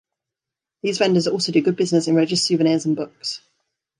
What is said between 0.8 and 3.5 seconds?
These vendors also do good business in religious Souvenirs and books.